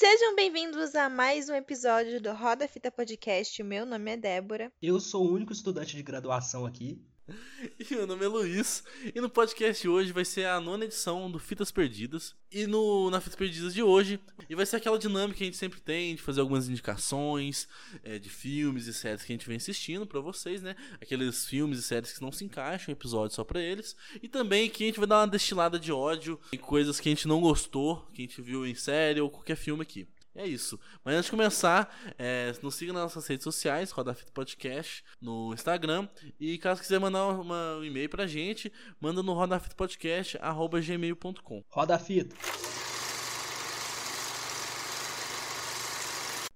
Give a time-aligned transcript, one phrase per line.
[0.00, 3.62] Sejam bem-vindos a mais um episódio do Roda Fita Podcast.
[3.62, 4.72] Meu nome é Débora.
[4.80, 6.98] Eu sou o único estudante de graduação aqui.
[7.78, 8.82] E meu nome é Luiz.
[9.14, 12.34] E no podcast hoje vai ser a nona edição do Fitas Perdidas.
[12.50, 14.18] E no, na Fitas Perdidas de hoje,
[14.48, 17.68] e vai ser aquela dinâmica que a gente sempre tem de fazer algumas indicações
[18.02, 20.74] é, de filmes e séries que a gente vem assistindo para vocês, né?
[21.00, 23.96] Aqueles filmes e séries que não se encaixam, episódio só para eles.
[24.22, 27.12] E também que a gente vai dar uma destilada de ódio em coisas que a
[27.12, 30.08] gente não gostou, que a gente viu em série ou qualquer filme aqui.
[30.40, 30.78] É isso.
[31.04, 35.52] Mas antes de começar, é, nos siga nas nossas redes sociais, Roda Fita Podcast, no
[35.52, 36.08] Instagram.
[36.40, 41.62] E caso quiser mandar uma, um e-mail pra gente, manda no rodafitapodcast.gmail.com.
[41.68, 42.34] Roda fita.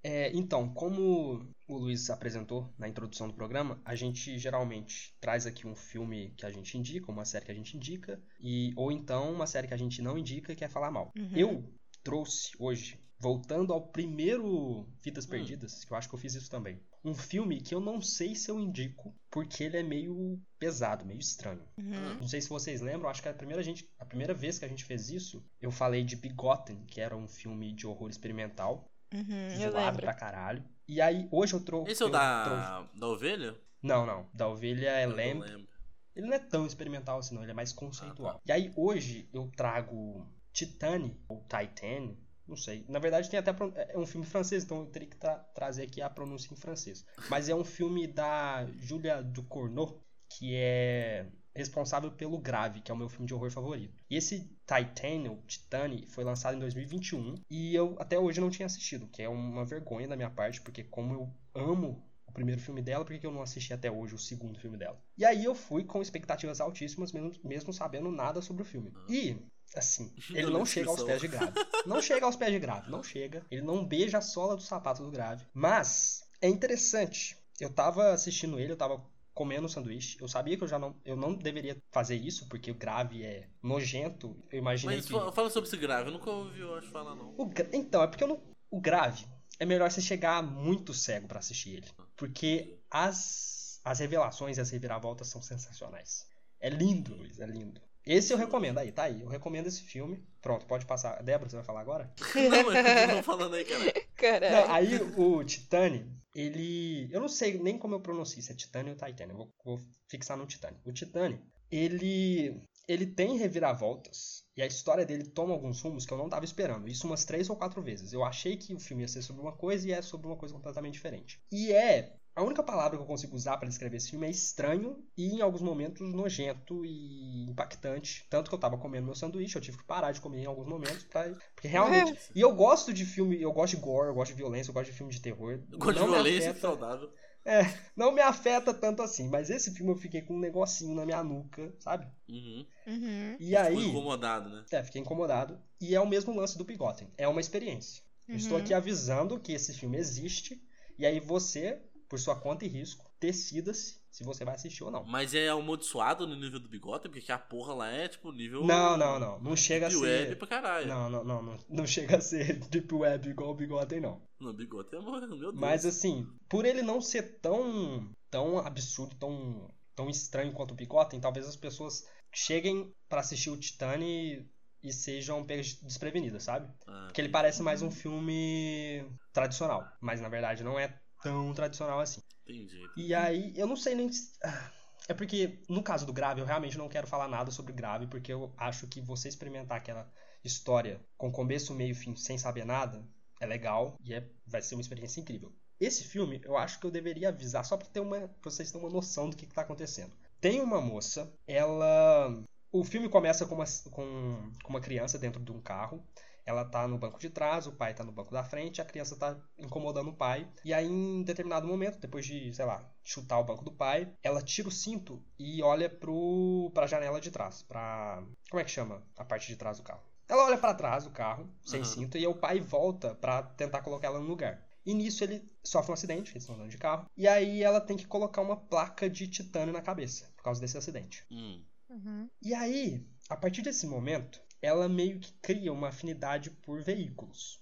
[0.02, 5.66] É, então, como o Luiz apresentou na introdução do programa, a gente geralmente traz aqui
[5.66, 9.30] um filme que a gente indica, uma série que a gente indica, e ou então
[9.30, 11.12] uma série que a gente não indica e quer falar mal.
[11.36, 11.70] Eu
[12.02, 16.78] trouxe hoje, voltando ao primeiro Fitas Perdidas, que eu acho que eu fiz isso também,
[17.02, 21.18] um filme que eu não sei se eu indico, porque ele é meio pesado, meio
[21.18, 21.62] estranho.
[21.78, 22.16] Uhum.
[22.20, 24.68] Não sei se vocês lembram, acho que a primeira, gente, a primeira vez que a
[24.68, 29.62] gente fez isso, eu falei de Bigotten, que era um filme de horror experimental, Uhum,
[29.62, 30.64] eu zoado pra caralho.
[30.88, 31.92] E aí, hoje eu trouxe.
[31.92, 33.56] Esse é o da, da ovelha?
[33.80, 34.28] Não, não.
[34.34, 35.40] Da ovelha é Lamb.
[35.40, 35.68] lembro.
[36.16, 37.42] Ele não é tão experimental assim, não.
[37.42, 38.36] Ele é mais conceitual.
[38.36, 42.84] Ah, E aí, hoje, eu trago Titane, ou Titan, não sei.
[42.88, 45.84] Na verdade, tem até pro- é um filme francês, então eu teria que tra- trazer
[45.84, 47.04] aqui a pronúncia em francês.
[47.28, 52.96] Mas é um filme da Julia Ducournau, que é responsável pelo Grave, que é o
[52.96, 53.94] meu filme de horror favorito.
[54.10, 58.66] E esse Titan, ou Titane, foi lançado em 2021 e eu até hoje não tinha
[58.66, 62.82] assistido, que é uma vergonha da minha parte, porque como eu amo o primeiro filme
[62.82, 65.00] dela, por que eu não assisti até hoje o segundo filme dela?
[65.16, 68.92] E aí eu fui com expectativas altíssimas, mesmo, mesmo sabendo nada sobre o filme.
[69.08, 69.36] E,
[69.74, 71.52] assim, ele não chega aos pés de grave.
[71.86, 73.44] Não chega aos pés de grave, não chega.
[73.50, 75.44] Ele não beija a sola do sapato do grave.
[75.52, 77.36] Mas é interessante.
[77.60, 80.16] Eu tava assistindo ele, eu tava comendo um sanduíche.
[80.20, 83.48] Eu sabia que eu já não, eu não deveria fazer isso, porque o grave é
[83.62, 84.36] nojento.
[84.50, 85.12] Eu imaginei Mas que.
[85.12, 87.34] fa- fala sobre esse grave, eu nunca ouvi, eu acho, falar não.
[87.36, 88.40] O gra- Então, é porque eu não...
[88.70, 89.26] o grave
[89.58, 91.86] é melhor você chegar muito cego pra assistir ele.
[92.16, 96.26] Porque as, as revelações e as reviravoltas são sensacionais.
[96.60, 97.80] É lindo, Luiz, é lindo.
[98.06, 99.22] Esse eu recomendo, aí, tá aí.
[99.22, 100.22] Eu recomendo esse filme.
[100.42, 101.22] Pronto, pode passar.
[101.22, 102.12] Débora, você vai falar agora?
[102.34, 103.92] não, mas continua falando aí, cara.
[104.14, 104.54] Caralho.
[104.56, 107.08] Não, aí o Titane, ele.
[107.10, 109.32] Eu não sei nem como eu pronuncio, se é Titane ou Titane.
[109.32, 110.76] Eu vou, vou fixar no Titane.
[110.84, 112.60] O Titane, ele.
[112.86, 114.44] Ele tem reviravoltas.
[114.54, 116.86] E a história dele toma alguns rumos que eu não tava esperando.
[116.86, 118.12] Isso umas três ou quatro vezes.
[118.12, 120.54] Eu achei que o filme ia ser sobre uma coisa e é sobre uma coisa
[120.54, 121.40] completamente diferente.
[121.50, 122.14] E é.
[122.36, 125.40] A única palavra que eu consigo usar para descrever esse filme é estranho e, em
[125.40, 128.26] alguns momentos, nojento e impactante.
[128.28, 130.66] Tanto que eu tava comendo meu sanduíche, eu tive que parar de comer em alguns
[130.66, 131.28] momentos, pra...
[131.54, 132.12] porque realmente.
[132.34, 134.90] E eu gosto de filme, eu gosto de gore, eu gosto de violência, eu gosto
[134.90, 135.60] de filme de terror.
[135.70, 137.10] Eu gosto de violência afeta- saudável.
[137.44, 137.60] É,
[137.94, 141.22] não me afeta tanto assim, mas esse filme eu fiquei com um negocinho na minha
[141.22, 142.06] nuca, sabe?
[142.28, 142.66] Uhum.
[142.86, 143.36] Uhum.
[143.38, 144.64] E Ficou aí, incomodado, né?
[144.70, 145.60] é, fiquei incomodado.
[145.80, 148.02] E é o mesmo lance do Bigotten, é uma experiência.
[148.32, 148.62] Eu estou Uhum.
[148.62, 150.60] aqui avisando que esse filme existe,
[150.98, 155.04] e aí você, por sua conta e risco, decida-se se você vai assistir ou não.
[155.04, 158.64] Mas é amaldiçoado no nível do bigode, porque a porra lá é, tipo, nível.
[158.64, 159.98] Não, não, não, não chega a ser...
[159.98, 160.86] web pra caralho.
[160.86, 164.22] Não, não, não, não, não chega a ser Deep Web igual o Bigotten, não.
[164.38, 165.54] No bigode é, meu Deus.
[165.54, 171.18] Mas assim, por ele não ser tão, tão absurdo, tão, tão estranho quanto o Bigotten,
[171.18, 174.48] talvez as pessoas cheguem pra assistir o Titane
[174.84, 176.70] e sejam pegas desprevenidas, sabe?
[176.86, 181.98] Ah, Porque ele parece mais um filme tradicional, mas na verdade não é tão tradicional
[181.98, 182.20] assim.
[182.46, 182.88] entendi.
[182.96, 184.08] E aí, eu não sei nem.
[184.44, 184.70] Ah,
[185.08, 188.32] É porque, no caso do Grave, eu realmente não quero falar nada sobre Grave, porque
[188.32, 190.10] eu acho que você experimentar aquela
[190.42, 193.06] história com começo, meio e fim sem saber nada
[193.40, 195.52] é legal e é, vai ser uma experiência incrível.
[195.80, 198.86] Esse filme, eu acho que eu deveria avisar só pra, ter uma, pra vocês terem
[198.86, 200.12] uma noção do que, que tá acontecendo.
[200.40, 202.42] Tem uma moça, ela.
[202.70, 206.04] O filme começa com uma, com, com uma criança dentro de um carro.
[206.46, 209.16] Ela tá no banco de trás, o pai tá no banco da frente, a criança
[209.16, 210.48] tá incomodando o pai.
[210.64, 214.42] E aí, em determinado momento, depois de, sei lá, chutar o banco do pai, ela
[214.42, 217.62] tira o cinto e olha pro, pra janela de trás.
[217.62, 218.22] Pra.
[218.50, 220.02] Como é que chama a parte de trás do carro?
[220.28, 221.90] Ela olha pra trás do carro, sem Aham.
[221.90, 224.66] cinto, e aí o pai volta pra tentar colocar ela no lugar.
[224.86, 227.06] E nisso ele sofre um acidente, eles estão andando de carro.
[227.16, 230.76] E aí ela tem que colocar uma placa de titânio na cabeça, por causa desse
[230.76, 231.24] acidente.
[231.30, 231.62] Hum.
[231.88, 232.28] Uhum.
[232.42, 237.60] E aí, a partir desse momento, ela meio que cria uma afinidade por veículos,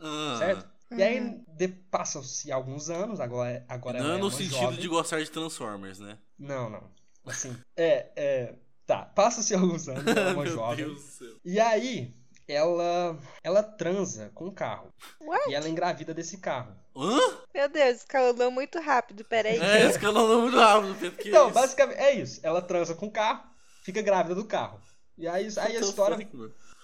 [0.00, 0.68] Ah, certo?
[0.96, 1.44] E aí, Uhum.
[1.56, 4.78] de- passam-se alguns anos, agora, agora Não ela é é no sentido jovem.
[4.80, 6.18] de gostar de Transformers, né?
[6.38, 6.90] Não, não.
[7.26, 8.54] Assim, é, é...
[8.86, 10.84] Tá, passa-se alguns anos, ela é uma Meu jovem.
[10.84, 11.36] Deus do céu.
[11.44, 12.14] E aí,
[12.46, 14.92] ela ela transa com o carro.
[15.22, 15.50] What?
[15.50, 16.76] E ela engravida desse carro.
[16.94, 17.18] Hã?
[17.54, 19.58] Meu Deus, escalou muito rápido, peraí.
[19.58, 21.16] É, escalando muito rápido, Pedro.
[21.18, 21.54] Que Então, isso?
[21.54, 22.40] basicamente é isso.
[22.42, 23.42] Ela transa com o carro,
[23.82, 24.78] fica grávida do carro.
[25.16, 26.28] E aí, aí a the história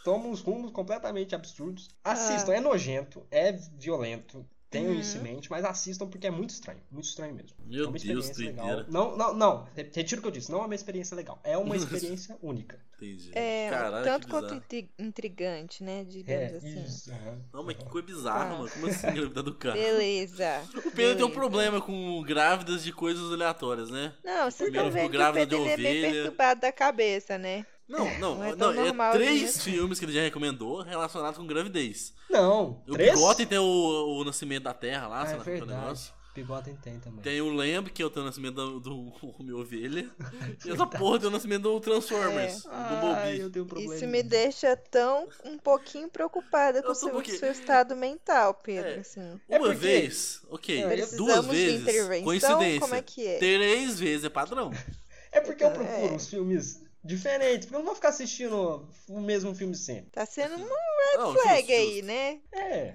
[0.05, 1.88] toma uns rumos completamente absurdos.
[2.05, 2.12] Ah.
[2.12, 5.00] Assistam, é nojento, é violento, tenham Uhum.
[5.00, 7.56] isso em mente, mas assistam porque é muito estranho, muito estranho mesmo.
[7.67, 8.67] Meu é uma Deus, experiência legal.
[8.67, 8.87] doideira.
[8.91, 11.75] Não, não, não, retiro o que eu disse, não é uma experiência legal, é uma
[11.77, 12.79] experiência única.
[12.97, 13.31] Entendi.
[13.35, 14.62] É, Caralho, tanto quanto
[14.99, 16.05] intrigante, né?
[16.05, 16.85] Digamos É, assim.
[16.85, 17.11] isso.
[17.11, 17.41] aham.
[17.53, 18.56] Não, mas que coisa bizarra, Tá.
[18.59, 18.71] mano.
[18.71, 19.77] Como assim engravidar do carro?
[19.77, 20.62] Beleza.
[20.87, 24.15] O Pedro tem um problema com grávidas de coisas aleatórias, né?
[24.23, 27.65] Não, vocês Primeiro estão vendo que o grávida Pedro é bem perturbado da cabeça, né?
[27.90, 29.72] Não, não, Não é não, tão é três assim.
[29.72, 32.14] filmes que ele já recomendou relacionados com gravidez.
[32.31, 33.12] Não, O três?
[33.14, 35.81] Bigote tem o, o Nascimento da Terra lá, Ah, sei é lá é o verdade.
[35.81, 36.20] negócio.
[36.32, 37.20] Bigotem tem também.
[37.22, 40.08] Tem o Lamb, que é o nascimento do, do Homem Ovelha.
[40.64, 43.40] E essa porra tem o nascimento do Transformers, do Ai, Bobby.
[43.40, 43.96] eu tenho problema.
[43.96, 48.54] Isso me deixa tão um pouquinho preocupada com o seu, um pouquinho- seu estado mental,
[48.54, 48.90] Pedro.
[48.90, 48.98] É.
[49.00, 49.40] Assim.
[49.48, 50.82] É Uma porque- vez, ok.
[50.84, 52.81] É, Duas vezes, coincidência.
[52.81, 53.38] Como é que é?
[53.38, 54.70] Três vezes é padrão.
[55.32, 55.70] É porque eu É.
[55.70, 60.11] procuro uns filmes diferentes, porque eu não vou ficar assistindo o mesmo filme sempre.
[60.11, 60.76] Tá sendo uma
[61.17, 62.06] Não, flag justo, aí, justo.
[62.06, 62.41] né?
[62.52, 62.94] É.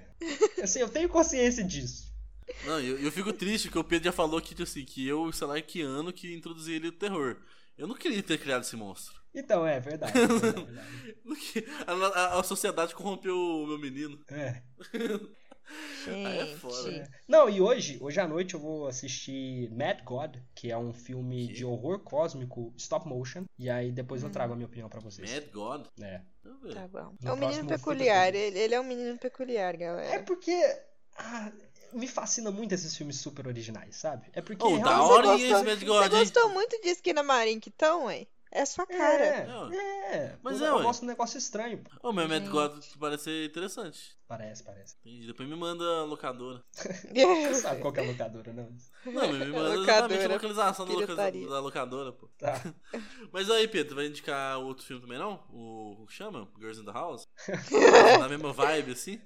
[0.62, 2.06] Assim, eu tenho consciência disso.
[2.64, 5.46] Não, eu, eu fico triste que o Pedro já falou que, assim, que eu, sei
[5.46, 7.36] lá, que ano que introduzi ele o terror.
[7.76, 9.14] Eu não queria ter criado esse monstro.
[9.34, 10.16] Então, é verdade.
[10.16, 11.66] é verdade, é verdade.
[11.86, 11.92] A,
[12.36, 14.18] a- a sociedade corrompeu o meu menino.
[14.30, 14.62] É.
[16.06, 16.56] Aí é Gente.
[16.58, 17.08] foda, né?
[17.26, 21.48] Não, e hoje, hoje à noite eu vou assistir Mad God, que é um filme
[21.48, 21.54] Que?
[21.54, 23.44] de horror cósmico stop motion.
[23.58, 25.30] E aí depois eu trago a minha opinião pra vocês.
[25.30, 25.86] Mad God?
[26.00, 26.20] É.
[26.72, 27.14] Tá bom.
[27.20, 28.34] No É um menino peculiar.
[28.34, 30.22] Ele, ele é um menino peculiar, É galera.
[30.22, 30.52] porque.
[31.18, 31.50] ah,
[31.92, 34.26] me fascina muito esses filmes super originais, sabe?
[34.32, 34.64] É porque.
[34.64, 36.20] Oh, da hora Você hein, gostou- esse Mad God, Você hein?
[36.20, 38.26] gostou muito disso que na Marin que estão, ué?
[38.52, 39.24] É a sua cara.
[39.24, 40.36] É, é.
[40.42, 41.82] Mas eu, é, eu gosto de um negócio estranho.
[42.02, 42.52] Ô, meu Mad Gente.
[42.52, 44.16] God parece ser interessante.
[44.28, 44.94] Parece, parece.
[45.04, 45.26] Entendi.
[45.26, 46.62] Depois me manda a locadora.
[46.74, 48.76] Você sabe qual que é a locadora, não?
[49.12, 50.24] Não, me manda exatamente Locadora.
[50.24, 52.28] a localização da, loca- da locadora, pô.
[52.38, 52.60] Tá.
[53.32, 55.44] Mas aí, Pedro, vai indicar outro filme também, não?
[55.50, 56.02] O.
[56.02, 56.48] o que chama?
[56.58, 57.26] Girls in the House?
[58.20, 59.20] Na mesma vibe, assim?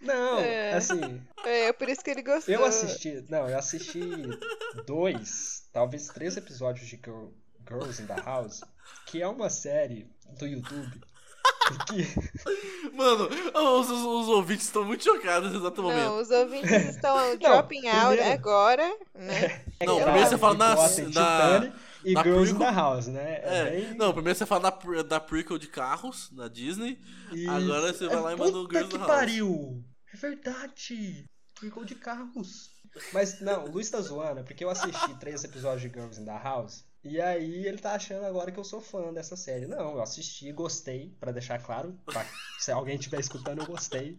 [0.00, 0.74] Não, É.
[0.74, 2.52] assim, É, por isso que ele gostou.
[2.52, 3.24] eu assisti.
[3.28, 4.00] Não, eu assisti
[4.84, 7.28] dois, talvez três episódios de Girl-
[7.68, 8.60] Girls in the House,
[9.06, 10.06] que é uma série
[10.38, 11.00] do YouTube.
[11.86, 12.06] Que,
[12.94, 16.00] Mano, os, os- os ouvintes estão muito chocados nesse exato momento.
[16.04, 19.64] Não, os ouvintes estão dropping out primeiro- agora, né?
[19.84, 21.72] Não, É, primeiro você fala na- na-
[22.04, 23.40] e na Girls in the House, né?
[23.42, 26.98] É, bem- não, primeiro você fala da, da prequel de carros, da Disney.
[27.32, 27.50] Isso.
[27.50, 29.06] Agora você vai lá e manda o Girls que in the House.
[29.10, 29.84] pariu!
[30.12, 31.24] É verdade!
[31.58, 32.70] Prequel de carros.
[33.12, 36.24] Mas não, o Luiz tá zoando, é porque eu assisti três episódios de Girls in
[36.24, 36.84] the House.
[37.04, 39.66] E aí ele tá achando agora que eu sou fã dessa série.
[39.66, 41.98] Não, eu assisti, gostei, pra deixar claro.
[42.04, 42.24] pra-
[42.58, 44.18] se alguém estiver escutando, eu gostei.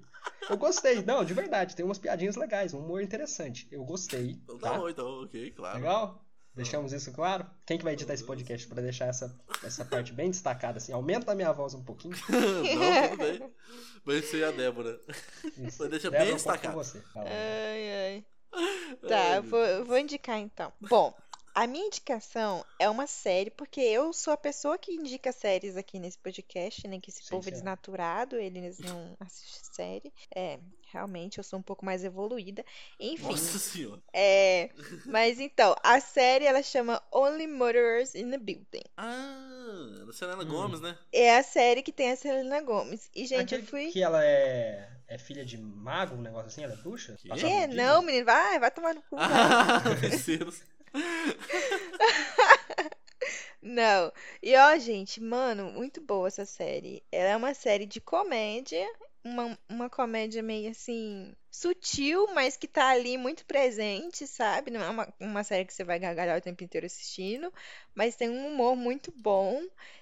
[0.50, 3.68] Eu gostei, não, de verdade, tem umas piadinhas legais, um humor interessante.
[3.71, 4.31] Eu gostei.
[4.44, 4.77] Então tá Tá?
[4.77, 5.77] bom, então, ok, claro.
[5.77, 6.25] Legal?
[6.56, 7.45] Deixamos isso claro?
[7.65, 10.94] Quem que vai editar esse podcast pra deixar essa, essa parte bem destacada assim?
[10.94, 12.15] Aumenta a minha voz um pouquinho.
[12.30, 13.51] não, tudo bem.
[14.06, 15.00] Vai ser a Débora.
[15.57, 15.77] Isso.
[15.81, 16.75] Mas deixa Débora, bem destacado.
[16.75, 17.01] você.
[17.15, 17.25] Ai,
[17.91, 18.25] ai.
[18.53, 20.71] Ai, Tá, meu vou, eu vou indicar então.
[20.80, 21.12] Bom,
[21.53, 26.00] a minha indicação é uma série, porque eu sou a pessoa que indica séries aqui
[26.00, 27.00] nesse podcast, né?
[27.00, 30.13] Que esse Sim, povo é desnaturado, eles não assistem série.
[30.35, 30.59] É,
[30.92, 32.63] realmente eu sou um pouco mais evoluída.
[32.99, 34.01] Enfim, Nossa senhora.
[34.13, 34.69] é.
[35.06, 38.83] Mas então, a série ela chama Only Murderers in the Building.
[38.97, 40.47] Ah, da Selena Hum.
[40.47, 40.97] Gomes, né?
[41.11, 43.09] É a série que tem a Selena Gomes.
[43.16, 43.92] E, gente, eu Aquele fui.
[43.92, 46.63] Que ela é, é filha de mago, um negócio assim?
[46.63, 47.16] Ela é bruxa?
[47.18, 47.30] Que?
[47.33, 47.68] Disney?
[47.68, 49.16] Não, menino, vai, vai tomar no cu.
[49.18, 49.81] Ah.
[53.62, 54.12] Não.
[54.42, 57.04] E ó, gente, mano, muito boa essa série.
[57.12, 58.85] Ela é uma série de comédia,
[59.23, 64.71] uma, uma comédia meio assim, sutil, mas que tá ali muito presente, sabe?
[64.71, 67.52] Não é uma, uma série que você vai gargalhar o tempo inteiro assistindo,
[67.95, 69.62] mas tem um humor muito bom,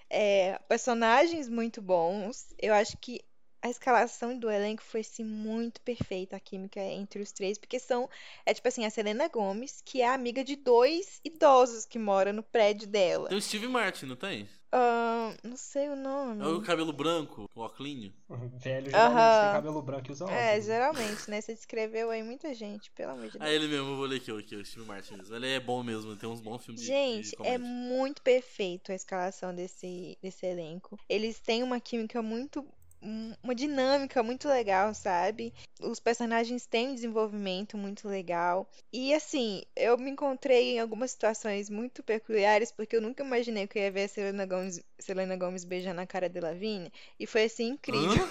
[0.10, 2.48] é, personagens muito bons.
[2.60, 3.22] Eu acho que
[3.62, 8.10] a escalação do elenco foi assim muito perfeita, a química entre os três, porque são,
[8.46, 12.44] é tipo assim, a Selena Gomes, que é amiga de dois idosos que moram no
[12.44, 13.30] prédio dela.
[13.30, 14.48] Tem o Steve Martin, não tem?
[14.74, 16.42] Ahn, não sei o nome.
[16.42, 18.14] É o cabelo branco, o óculinho.
[18.30, 20.42] Velho, geralmente tem cabelo branco e usa óculos.
[20.42, 21.42] É, geralmente, né?
[21.42, 23.52] Você descreveu aí muita gente, pelo amor de Ah, Deus.
[23.52, 25.36] ele mesmo, eu vou ler aqui, aqui, o Steve Martin mesmo.
[25.36, 28.96] Ele é bom mesmo, tem uns bons filmes de, de Gente, é muito perfeito a
[28.96, 30.98] escalação desse, desse elenco.
[31.10, 32.66] Eles têm uma química muito.
[33.02, 35.54] Um- Uma dinâmica muito legal, sabe?
[35.80, 38.70] Os personagens têm um desenvolvimento muito legal.
[38.94, 43.78] E assim, eu me encontrei em algumas situações muito peculiares, porque eu nunca imaginei que
[43.80, 46.92] eu ia ver a Selena Gomez, Selena Gomez beijando a cara de Lavigne.
[47.20, 48.24] E foi assim incrível.
[48.24, 48.30] Hã?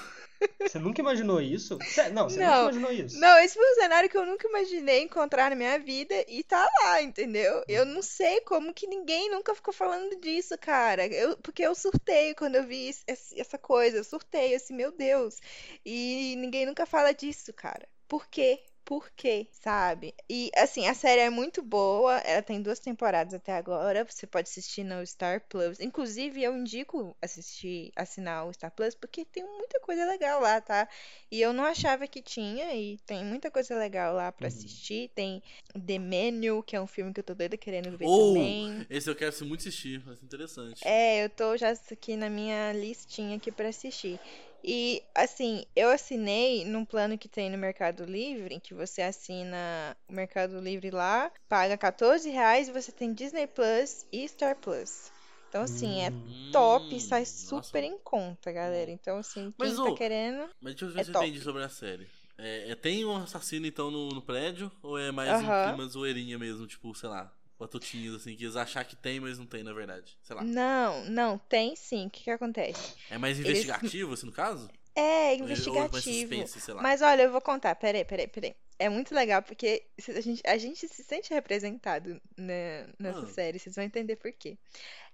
[0.61, 1.78] Você nunca imaginou isso?
[2.12, 2.64] Não, você Não.
[2.64, 3.18] nunca imaginou isso.
[3.20, 6.68] Não, esse foi um cenário que eu nunca imaginei encontrar na minha vida e tá
[6.82, 7.62] lá, entendeu?
[7.68, 11.06] Eu não sei como que ninguém nunca ficou falando disso, cara.
[11.06, 13.99] Eu, porque eu surtei quando eu vi esse- essa coisa.
[13.99, 15.38] Eu surtei, assim, meu Deus.
[15.85, 17.88] E ninguém nunca fala disso, cara.
[18.09, 18.62] Por quê?
[18.84, 19.46] Por quê?
[19.52, 20.14] Sabe?
[20.28, 22.16] E assim, a série é muito boa.
[22.18, 24.04] Ela tem duas temporadas até agora.
[24.04, 25.78] Você pode assistir no Star Plus.
[25.78, 30.88] Inclusive, eu indico assistir, assinar o Star Plus, porque tem muita coisa legal lá, tá?
[31.30, 34.54] E eu não achava que tinha, e tem muita coisa legal lá pra Uhum.
[34.54, 35.10] assistir.
[35.14, 35.40] Tem
[35.87, 38.87] The Menu, que é um filme que eu tô doida querendo ver Ou, também.
[38.90, 40.80] esse eu quero muito assistir, ser interessante.
[40.84, 44.18] É, eu tô já aqui na minha listinha aqui pra assistir.
[44.62, 50.12] E assim, eu assinei num plano que tem no Mercado Livre, que você assina o
[50.12, 55.11] Mercado Livre lá, paga 14 reais e você tem Disney Plus e Star Plus.
[55.49, 57.71] Então, assim, é Hum, top, sai nossa.
[57.71, 58.90] super em conta, galera.
[58.90, 60.49] Então, assim, Mas, quem tá ô, querendo.
[60.61, 61.26] Mas deixa eu ver É se eu top.
[61.26, 62.09] entendi sobre a série.
[62.38, 64.71] É, é- tem um assassino, então, no, no prédio?
[64.83, 65.52] Ou é mais um Aham.
[65.52, 66.67] clima zoeirinha mesmo?
[66.67, 70.19] Tipo, sei lá, batutinhas, assim, que eles acham que tem, mas não tem, na verdade.
[70.23, 70.43] Sei lá.
[70.43, 72.07] Não, não, tem sim.
[72.07, 72.95] O que que acontece?
[73.11, 74.69] É mais Eles- investigativo, assim, no caso?
[74.97, 76.00] É é- investigativo.
[76.00, 76.83] suspense, sei lá.
[76.83, 77.75] Mas olha, eu vou contar.
[77.76, 78.55] Peraí, peraí, peraí.
[78.79, 83.26] É muito legal porque a gente, a gente se sente representado nessa Ah.
[83.26, 83.59] série.
[83.59, 84.57] Vocês vão entender por quê.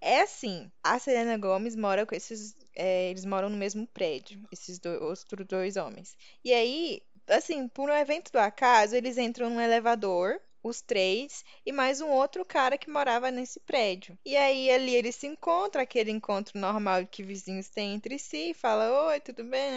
[0.00, 2.54] É assim, a Selena Gomez mora com esses.
[2.74, 6.14] é, eles moram no mesmo prédio, esses do- outros dois homens.
[6.44, 10.40] E aí, assim, por um evento do acaso, eles entram num elevador.
[10.66, 14.18] Os três e mais um outro cara que morava nesse prédio.
[14.24, 19.06] E aí ali eles se encontram, aquele encontro normal que vizinhos têm entre si, fala,
[19.06, 19.70] oi, tudo bem?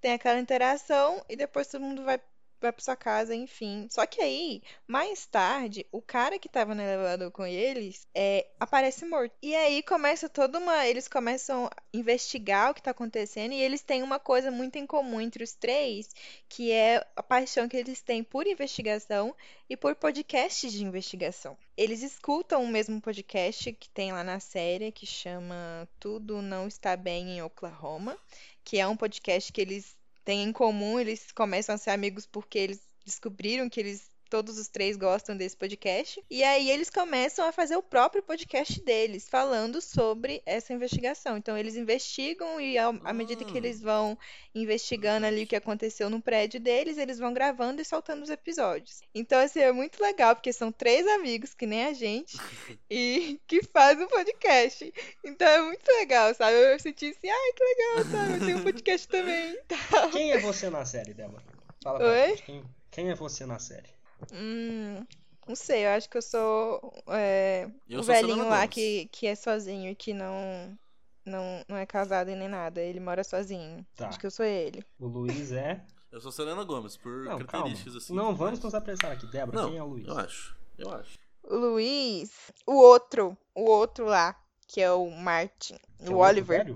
[0.00, 2.20] Tem aquela interação e depois todo mundo vai
[2.60, 3.86] vai pra sua casa, enfim.
[3.90, 9.04] Só que aí, mais tarde, o cara que tava no elevador com eles é, aparece
[9.04, 9.34] morto.
[9.42, 10.86] E aí começa toda uma.
[10.86, 14.86] Eles começam a investigar o que tá acontecendo e eles têm uma coisa muito em
[14.86, 16.10] comum entre os três,
[16.48, 19.34] que é a paixão que eles têm por investigação
[19.68, 21.56] e por podcasts de investigação.
[21.76, 26.96] Eles escutam o mesmo podcast que tem lá na série, que chama Tudo Não Está
[26.96, 28.16] Bem em Oklahoma,
[28.64, 32.58] que é um podcast que eles têm em comum, eles começam a ser amigos porque
[32.58, 36.22] eles descobriram que eles todos os três gostam desse podcast.
[36.30, 41.36] E aí eles começam a fazer o próprio podcast deles, falando sobre essa investigação.
[41.36, 43.56] Então eles investigam e ao- à medida que Ah.
[43.58, 44.18] eles vão
[44.54, 49.00] investigando ali o que aconteceu no prédio deles, eles vão gravando e soltando os episódios.
[49.14, 52.36] Então assim, é muito legal porque são três amigos que nem a gente
[52.90, 54.92] e que fazem um podcast.
[55.24, 56.56] Então é muito legal, sabe?
[56.56, 58.32] Eu senti assim, ai, que legal, sabe?
[58.34, 59.58] Eu tenho um podcast também.
[60.12, 61.42] Quem é você na série, Débora?
[61.82, 62.36] Fala pra Oi?
[62.44, 63.88] Quem, quem é você na série?
[64.32, 65.04] Hum,
[65.46, 69.26] não sei, eu acho que eu sou é, Eu o sou velhinho lá que, que
[69.26, 70.76] é sozinho e que não,
[71.24, 72.80] não, não é casado e nem nada.
[72.80, 73.86] Ele mora sozinho.
[73.94, 74.08] Tá.
[74.08, 74.84] Acho que eu sou ele.
[74.98, 75.84] O Luiz é.
[76.10, 77.44] Eu sou Selena Gomes, por Não, calma.
[77.44, 78.14] características assim.
[78.14, 79.26] Não, vamos nos apressar aqui.
[79.26, 80.06] Débora, Não, quem é o Luiz?
[80.06, 80.56] eu acho.
[80.78, 81.18] Eu acho.
[81.42, 82.30] O Luiz,
[82.66, 84.34] o outro, o outro lá,
[84.66, 86.66] que é o Martin, Que é o outro Oliver,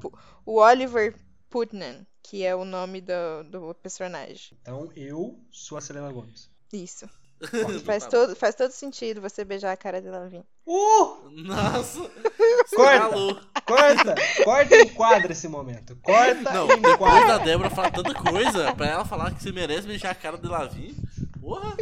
[0.46, 1.16] o Oliver
[1.48, 4.56] Putnam, que é o nome do, do personagem.
[4.62, 6.48] Então eu sou a Selena Gomes.
[6.72, 7.08] Isso.
[7.84, 10.44] Faz tá todo, faz todo sentido você beijar a cara de Lavinha.
[10.66, 11.30] Uh!
[11.30, 12.00] Nossa!
[12.74, 12.94] Corta!
[12.94, 13.40] Estralou.
[13.66, 14.14] Corta!
[14.44, 15.96] Corta e enquadra esse momento.
[16.02, 17.26] Corta Não, e depois enquadra.
[17.26, 20.46] da Débora falar tanta coisa, pra ela falar que você merece beijar a cara de
[20.46, 20.94] Lavinho,
[21.40, 21.74] porra!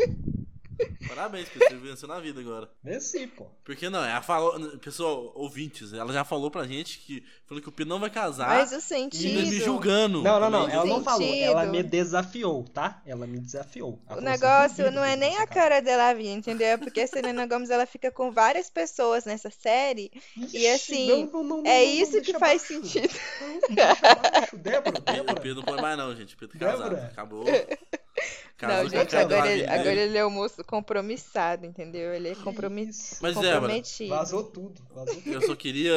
[1.09, 2.69] Parabéns, Pedro, você venceu na vida agora.
[2.83, 3.47] Messi, pô.
[3.65, 7.73] Porque não, ela falou, pessoal, ouvintes, ela já falou pra gente que falou que o
[7.73, 9.41] Pedro não vai casar Mas o e sentido.
[9.41, 10.23] me julgando.
[10.23, 10.69] Não, não, não.
[10.69, 11.27] Ela não falou.
[11.27, 11.45] Sentido.
[11.45, 13.03] Ela me desafiou, tá?
[13.07, 13.99] Ela me desafiou.
[14.07, 16.69] Ela O assim, negócio "Duvido não é nem a casa." cara dela vir, entendeu?
[16.69, 21.09] É porque a Selena Gomez ela fica com várias pessoas nessa série Ixi, e assim,
[21.33, 22.67] não, não, não, é não, isso que faz abaixo.
[22.67, 23.15] sentido.
[23.41, 24.57] Não, deixa abaixo.
[24.57, 25.41] Débora, O Débora.
[25.41, 26.35] Pedro não pode mais não, gente.
[26.35, 26.95] O Pedro tá casado.
[26.97, 27.79] Débora.
[28.56, 28.76] Acabou.
[28.76, 32.12] Não, a gente, agora ele, agora ele é um moço compromissado, entendeu?
[32.12, 33.16] Ele é compromi- Isso.
[33.22, 34.10] Mas, comprometido.
[34.10, 34.80] Vazou tudo.
[34.92, 35.32] Vazou tudo.
[35.32, 35.94] Eu só queria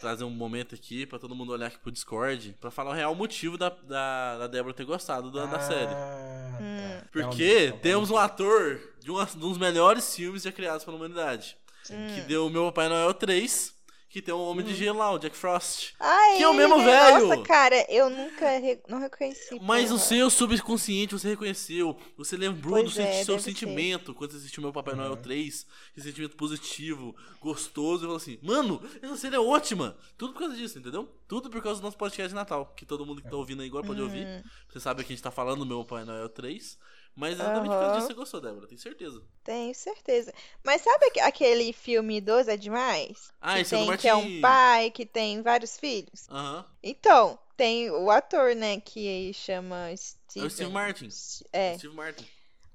[0.00, 3.14] trazer um momento aqui pra todo mundo olhar aqui pro Discord pra falar o real
[3.14, 5.94] motivo da, da, da Débora ter gostado da, da série.
[5.94, 6.98] Ah, Hum.
[7.00, 7.06] tá.
[7.10, 10.96] Porque Realmente, temos um ator de um, de um dos melhores filmes já criados pela
[10.96, 11.56] humanidade.
[11.90, 12.14] Hum.
[12.14, 13.73] Que deu o Meu Papai Noel 3,
[14.14, 15.92] que tem o Homem de Gelo lá, o Jack Frost.
[15.98, 16.84] Ah, Que é o mesmo né?
[16.84, 17.26] velho.
[17.26, 19.58] Nossa, cara, eu nunca re- não reconheci.
[19.60, 20.06] Mas o porra.
[20.06, 21.98] seu subconsciente você reconheceu.
[22.16, 23.50] Você lembrou Pois do é, seu deve ser.
[23.50, 25.16] sentimento quando você assistiu Meu Papai Noel Uhum.
[25.16, 25.66] 3.
[25.96, 28.04] Esse sentimento positivo, gostoso.
[28.04, 29.96] E falou assim: Mano, essa série é ótima.
[30.16, 31.12] Tudo por causa disso, entendeu?
[31.26, 32.72] Tudo por causa do nosso podcast de Natal.
[32.76, 34.24] Que todo mundo que tá ouvindo aí agora pode ouvir.
[34.24, 36.78] Hum, Você sabe que a gente tá falando do Meu Papai Noel 3.
[37.16, 38.66] Mas exatamente por causa disso você gostou, Débora.
[38.66, 39.22] Tenho certeza.
[39.44, 40.32] tenho certeza.
[40.64, 43.30] Mas sabe aque- aquele filme Dois é Demais?
[43.40, 44.40] Ah, que esse é do tem, que é um Martin.
[44.40, 46.26] pai que tem vários filhos?
[46.28, 46.64] Aham.
[46.82, 50.46] Então, tem o ator, né, que chama É Steven.
[50.46, 51.08] o Steve Martin.
[51.52, 51.78] É.
[51.78, 52.26] Steve Martin.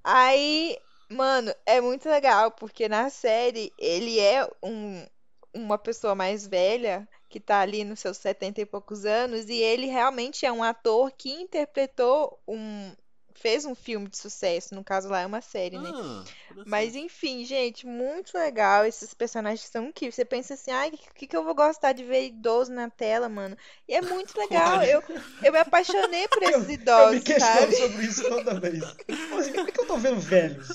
[0.04, 0.78] Aí,
[1.10, 5.06] mano, é muito legal, porque na série ele é um,
[5.54, 9.88] uma pessoa mais velha, que tá ali nos seus 70 e poucos anos, e ele
[9.88, 12.94] realmente é um ator que interpretou um.
[13.42, 15.90] Fez um filme de sucesso, no caso lá é uma série, né?
[15.94, 16.24] Ah,
[16.66, 17.06] Mas interessante.
[17.06, 18.86] enfim, gente, muito legal.
[18.86, 20.16] Esses personagens são incríveis.
[20.16, 23.30] Você pensa assim, ai, o que, que eu vou gostar de ver idoso na tela,
[23.30, 23.58] mano?
[23.88, 24.82] E é muito legal.
[24.84, 25.02] Eu,
[25.44, 27.76] eu me apaixonei por esses Eu me idosos, questiono sabe?
[27.76, 28.84] sobre isso toda vez.
[28.84, 30.68] Por que eu tô vendo velhos?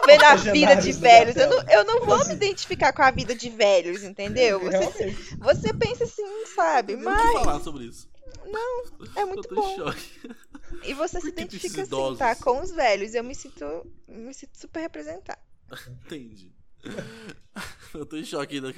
[0.00, 1.36] tô vendo a vida de velhos.
[1.36, 2.34] Eu não, eu não vou me Assim.
[2.34, 4.60] identificar com a vida de velhos, entendeu?
[4.70, 6.92] Você, você pensa assim, sabe?
[6.94, 8.08] Eu não que Mas falar sobre isso.
[9.16, 9.68] é Eu muito bom.
[9.72, 10.08] em choque.
[10.84, 12.34] E você se identifica assim, tá?
[12.36, 13.14] Com os velhos.
[13.14, 15.40] Eu me sinto, me sinto super representada.
[16.06, 16.52] Entendi.
[17.94, 18.72] Eu tô em choque ainda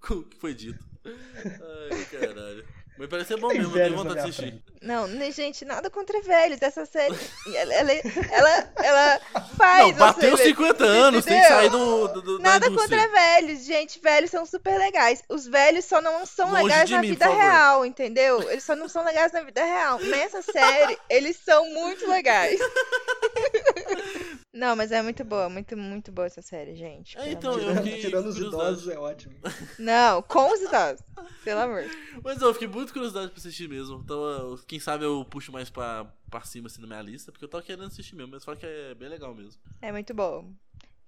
[0.00, 0.82] com o que foi dito.
[1.04, 2.66] Ai, caralho.
[2.98, 4.62] Mas parece ser bom Tem mesmo, eu tenho vontade de assistir.
[4.82, 6.60] Não, gente, nada contra velhos.
[6.60, 7.16] Essa série,
[7.54, 7.92] ela, ela,
[8.30, 9.20] ela, ela
[9.56, 11.56] faz Não, bateu você ver- 50 anos, tem que entendeu?
[11.58, 13.98] sair do, do, do- da Nada contra velhos, gente.
[14.00, 15.22] Velhos são super legais.
[15.30, 18.42] Os velhos só não são Longe legais na mim, vida real, entendeu?
[18.50, 19.98] Eles só não são legais na vida real.
[20.00, 22.60] Nessa série, eles são muito legais.
[24.52, 27.16] Não, mas é muito boa, muito, muito boa essa série, gente.
[27.16, 27.78] É, então, eu Deus.
[27.86, 29.36] fiquei Tirando os idosos é ótimo.
[29.78, 31.04] Não, com os idosos.
[31.44, 31.84] Pelo amor.
[32.24, 34.00] Mas eu fiquei muito curiosidade pra assistir mesmo.
[34.04, 37.44] Então, eu- quem sabe eu puxo mais pra, pra cima assim na minha lista, porque
[37.44, 39.60] eu tava querendo assistir mesmo, mas só que é bem legal mesmo.
[39.80, 40.52] É muito bom.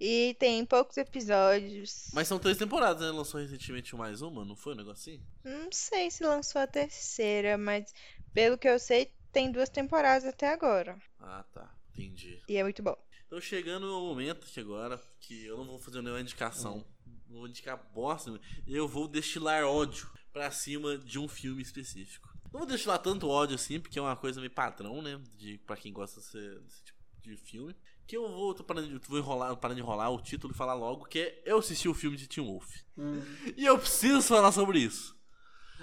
[0.00, 2.10] E tem poucos episódios.
[2.12, 3.10] Mas são três temporadas, né?
[3.12, 5.22] Lançou recentemente mais uma, não foi um negócio assim?
[5.44, 7.92] Não sei se lançou a terceira, mas
[8.32, 10.96] pelo que eu sei, tem duas temporadas até agora.
[11.20, 11.72] Ah, tá.
[11.94, 12.40] Entendi.
[12.48, 12.96] E é muito bom.
[13.32, 16.84] Então chegando no momento aqui agora, que eu não vou fazer nenhuma indicação,
[17.26, 22.28] não vou indicar bosta, eu vou destilar ódio pra cima de um filme específico.
[22.52, 25.18] Não vou destilar tanto ódio assim, porque é uma coisa meio padrão, né?
[25.38, 27.74] De, pra quem gosta desse, desse tipo de filme.
[28.06, 30.74] Que eu vou, tô parando de, vou enrolar, parando de enrolar o título e falar
[30.74, 32.82] logo, que é Eu assisti o filme de Tim Wolf.
[32.98, 33.22] Hum.
[33.56, 35.16] E eu preciso falar sobre isso.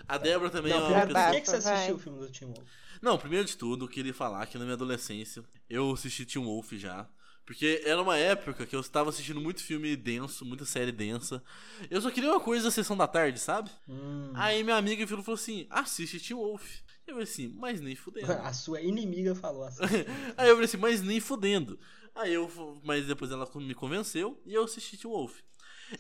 [0.07, 1.31] A Débora também é Não, uma por pessoa.
[1.31, 2.67] que, que você assistiu o filme do Tim Wolf?
[3.01, 6.73] Não, primeiro de tudo, eu queria falar que na minha adolescência eu assisti Teen Wolf
[6.73, 7.09] já.
[7.49, 11.43] Porque era uma época que eu estava assistindo muito filme denso, muita série densa.
[11.89, 13.71] Eu só queria uma coisa da sessão da tarde, sabe?
[13.87, 14.31] Hum.
[14.35, 16.81] Aí minha amiga e falou assim: assiste Teen Wolf.
[17.07, 18.31] Eu falei assim, mas nem fudendo.
[18.45, 19.81] A sua inimiga falou assim.
[20.37, 21.79] Aí eu falei assim, mas nem fudendo.
[22.13, 25.39] Aí eu, mas depois ela me convenceu e eu assisti Teen Wolf.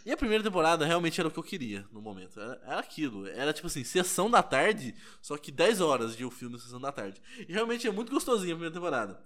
[0.05, 2.39] E a primeira temporada realmente era o que eu queria no momento.
[2.39, 3.27] Era, era aquilo.
[3.27, 6.91] Era tipo assim, sessão da tarde, só que 10 horas de o filme sessão da
[6.91, 7.21] tarde.
[7.47, 9.19] E realmente é muito gostosinho a primeira temporada.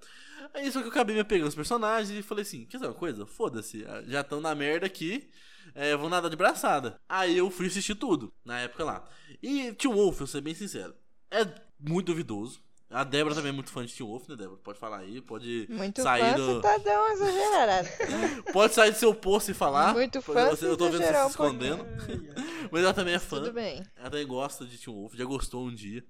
[0.54, 2.93] Aí só que eu acabei me apegando aos personagens e falei assim: quer dizer uma
[2.93, 3.26] coisa?
[3.26, 5.30] Foda-se, já estão na merda aqui.
[5.73, 6.99] É, vão nadar de braçada.
[7.08, 9.08] Aí eu fui assistir tudo, na época lá.
[9.41, 10.93] E Teen Wolf, eu vou ser bem sincero,
[11.32, 11.45] é
[11.80, 12.62] muito duvidoso.
[12.93, 14.58] A Débora também é muito fã de Teen Wolf, né, Débora?
[14.63, 16.45] Pode falar aí, pode Muito sair fã, do.
[16.56, 17.89] você tá dando uma exagerada.
[18.53, 19.93] Pode sair do seu posto e falar.
[19.93, 21.86] Muito fã, você- Eu tô vendo você se um escondendo.
[22.71, 23.38] Mas ela também é fã.
[23.38, 23.84] Tudo bem.
[23.97, 26.03] Ela também gosta de Teen Wolf, já gostou um dia.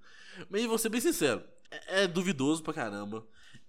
[0.50, 1.42] Mas vou ser bem sincero,
[1.72, 3.26] é, é duvidoso pra caramba.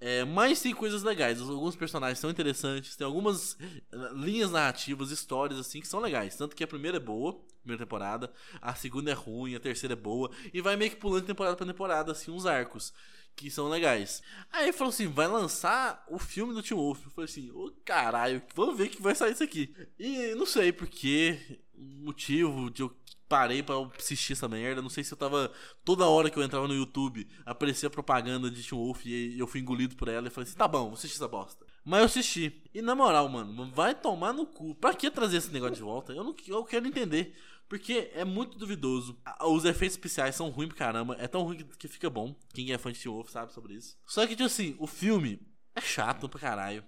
[0.07, 1.41] É, mas tem coisas legais.
[1.41, 3.57] Alguns personagens são interessantes, tem algumas
[3.91, 6.37] eh, linhas narrativas, histórias assim que são legais.
[6.37, 9.97] Tanto que a primeira é boa, primeira temporada, a segunda é ruim, a terceira é
[9.97, 12.93] boa, e vai meio que pulando de temporada pra temporada, assim, uns arcos
[13.35, 14.23] que são legais.
[14.53, 17.03] Aí falou assim: vai lançar o filme do Teen Wolf.
[17.07, 19.75] Eu falei assim: ô caralho, vamos ver que vai sair isso aqui.
[19.99, 21.39] E não sei porque,
[21.75, 22.95] motivo de eu
[23.35, 24.81] parei pra assistir essa merda.
[24.81, 25.51] Não sei se eu tava.
[25.85, 29.61] Toda hora que eu entrava no YouTube, aparecia propaganda de Teen Wolf e eu fui
[29.61, 31.67] engolido por ela e falei assim: tá bom, vou assistir essa bosta.
[31.85, 32.63] Mas eu assisti.
[32.73, 34.77] E na moral, mano, vai tomar no cu.
[34.77, 36.13] Pra que trazer esse negócio de volta?
[36.13, 37.35] Eu não eu quero entender.
[37.69, 39.19] Porque é muito duvidoso.
[39.41, 41.17] Os efeitos especiais são ruins pra caramba.
[41.19, 42.37] É tão ruim que, que fica bom.
[42.53, 43.97] Quem é fã de Teen Wolf sabe sobre isso.
[44.07, 45.41] Só que, tipo assim, o filme
[45.75, 46.85] é chato pra caralho.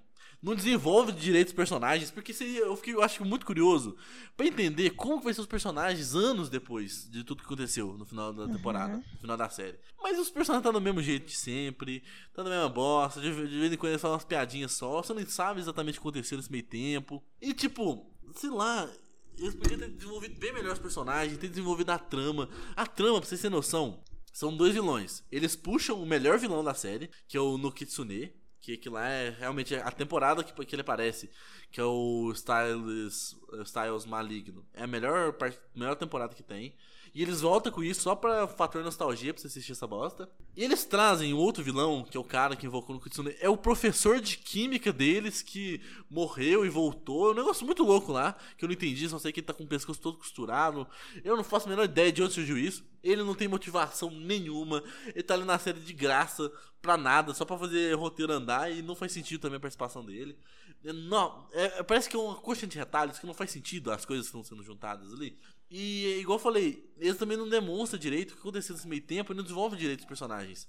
[0.46, 2.10] Não desenvolve direito os personagens.
[2.10, 3.96] Porque se- eu, fiquei, eu acho muito curioso
[4.36, 8.32] pra entender como vai ser os personagens anos depois de tudo que aconteceu no final
[8.32, 9.76] da temporada, no final da série.
[10.00, 12.00] Mas os personagens estão do mesmo jeito de sempre,
[12.32, 15.12] tá na mesma bosta, de, de vez em quando eles falam umas piadinhas só, você
[15.12, 17.20] não sabe exatamente o que aconteceu nesse meio tempo.
[17.42, 18.88] E tipo, sei lá,
[19.36, 22.48] eles podiam ter desenvolvido bem melhor os personagens, ter desenvolvido a trama.
[22.76, 24.00] A trama, pra vocês terem noção,
[24.32, 25.24] são dois vilões.
[25.32, 28.32] Eles puxam o melhor vilão da série, que é o Nokitsune,
[28.66, 31.30] que, que lá é realmente a temporada que, que ele aparece,
[31.70, 34.66] que é o Styles, Styles Maligno.
[34.74, 35.36] É a melhor,
[35.72, 36.76] melhor temporada que tem.
[37.16, 40.28] E eles voltam com isso só pra fator nostalgia pra você assistir essa bosta.
[40.54, 43.34] E eles trazem o outro vilão, que é o cara que invocou no Kitsune.
[43.40, 47.30] É o professor de química deles que morreu e voltou.
[47.30, 49.54] É um negócio muito louco lá, que eu não entendi, só sei que ele tá
[49.54, 50.86] com o pescoço todo costurado.
[51.24, 52.84] Eu não faço a menor ideia de onde surgiu isso.
[53.02, 54.84] Ele não tem motivação nenhuma.
[55.06, 56.52] Ele tá ali na série de graça,
[56.82, 58.70] pra nada, só pra fazer roteiro andar.
[58.70, 60.36] E não faz sentido também a participação dele.
[60.84, 64.26] Não, é, parece que é uma coxa de retalhos que não faz sentido as coisas
[64.26, 65.38] que estão sendo juntadas ali.
[65.70, 69.32] E, igual eu falei, eles também não demonstram direito o que aconteceu nesse meio tempo
[69.32, 70.68] e não desenvolvem direito os personagens.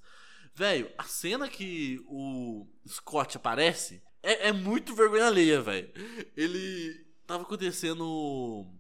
[0.55, 5.89] Velho, a cena que o Scott aparece é, é muito vergonha alheia, velho.
[6.35, 7.05] Ele.
[7.25, 8.03] Tava acontecendo.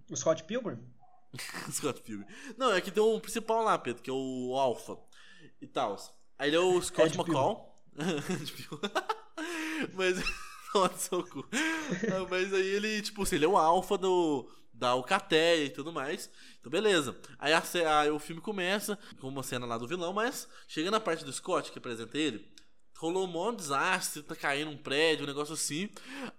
[0.09, 0.79] O Scott Pilgrim?
[1.71, 2.27] Scott Pilgrim.
[2.57, 4.97] Não, é que tem um principal lá, Pedro, que é o Alpha
[5.61, 5.95] e tal.
[6.39, 7.75] Aí ele é o Scott McCall.
[9.93, 10.21] Mas.
[10.75, 11.11] Nossa,
[12.29, 16.29] Mas aí ele, tipo assim, ele é o alfa do, da Alcateia e tudo mais.
[16.59, 17.17] Então, beleza.
[17.39, 17.63] Aí, a,
[17.99, 21.33] aí, o filme começa com uma cena lá do vilão, mas chega na parte do
[21.33, 22.47] Scott, que apresenta ele,
[22.97, 25.89] rolou um monte de desastre, tá caindo um prédio, um negócio assim.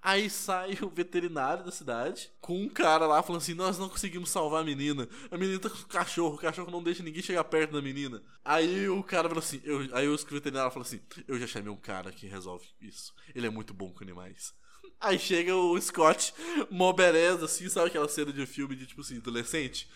[0.03, 4.31] Aí sai o veterinário da cidade com um cara lá falando assim: Nós não conseguimos
[4.31, 5.09] salvar a menina.
[5.31, 8.23] A menina tá com o cachorro, o cachorro não deixa ninguém chegar perto da menina.
[8.45, 11.77] Aí o cara falou assim: eu, Aí o veterinário falou assim: Eu já chamei um
[11.77, 13.15] cara que resolve isso.
[13.35, 14.53] Ele é muito bom com animais.
[15.01, 16.35] Aí chega o Scott,
[16.71, 19.89] mó beleza, assim, sabe aquela cena de filme de tipo assim, adolescente?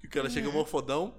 [0.00, 0.54] Que o cara chega uhum.
[0.54, 1.16] mó fodão.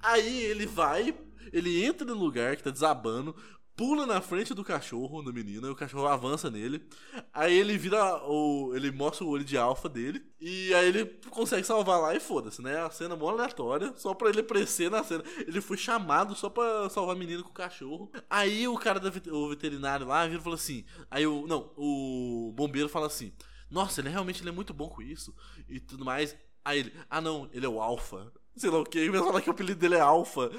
[0.00, 1.14] Aí ele vai,
[1.52, 3.34] ele entra no lugar que tá desabando,
[3.76, 6.86] pula na frente do cachorro, da menina, e o cachorro avança nele.
[7.32, 8.72] Aí ele vira o.
[8.74, 10.22] Ele mostra o olho de alfa dele.
[10.40, 12.80] E aí ele consegue salvar lá e foda-se, né?
[12.80, 15.22] A cena mó aleatória, só pra ele aparecer na cena.
[15.38, 18.10] Ele foi chamado só pra salvar a menina com o cachorro.
[18.28, 20.84] Aí o cara, do o veterinário lá, vira e fala assim.
[21.10, 21.46] Aí o.
[21.46, 23.32] Não, o bombeiro fala assim.
[23.70, 25.34] Nossa, ele realmente ele é muito bom com isso.
[25.68, 26.36] E tudo mais.
[26.64, 29.48] Aí ele, ah não, ele é o Alpha sei lá o que, vai falar que
[29.48, 30.50] o apelido dele é Alpha,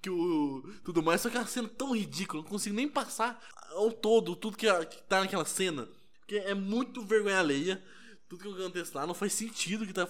[0.00, 3.40] que o tudo mais, só que é uma cena tão ridícula, não consigo nem passar
[3.70, 5.88] ao todo tudo que, que tá naquela cena,
[6.20, 7.82] porque é muito vergonha alheia.
[8.28, 10.08] Tudo que acontece lá não faz sentido que tá,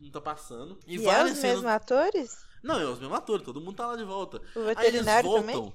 [0.00, 0.80] não tá passando.
[0.84, 1.42] E, e é os cenas...
[1.42, 2.44] mesmos atores?
[2.60, 4.42] Não, é os mesmos atores, todo mundo tá lá de volta.
[4.56, 5.72] O veterinário também?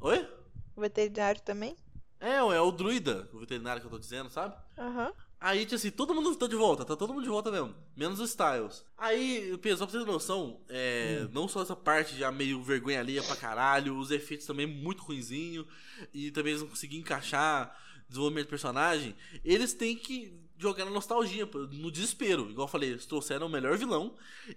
[0.00, 0.28] Oi?
[0.76, 1.74] O veterinário também?
[2.20, 4.54] É, é o druida, o veterinário que eu tô dizendo, sabe?
[4.78, 5.06] Aham.
[5.06, 5.12] Uhum.
[5.42, 7.74] Aí, tipo assim, todo mundo tá de volta, tá todo mundo de volta mesmo.
[7.96, 8.84] Menos o Styles.
[8.96, 11.30] Aí, pessoal, pra vocês terem noção, é, hum.
[11.32, 15.66] não só essa parte já meio vergonha alheia pra caralho, os efeitos também muito ruinzinho,
[16.14, 17.76] e também eles não conseguiram encaixar
[18.08, 22.50] desenvolvimento de personagem, eles têm que jogar na nostalgia, no desespero.
[22.50, 24.14] Igual eu falei, eles trouxeram o melhor vilão.